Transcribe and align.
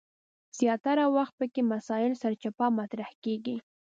زیاتره 0.57 1.03
وخت 1.15 1.33
پکې 1.39 1.61
مسایل 1.71 2.13
سرچپه 2.21 2.65
مطرح 2.79 3.09
کیږي. 3.23 3.57